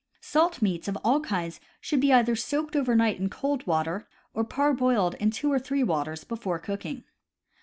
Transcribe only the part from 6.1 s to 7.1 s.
before cooking.